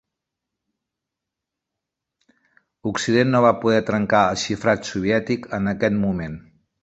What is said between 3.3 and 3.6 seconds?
no va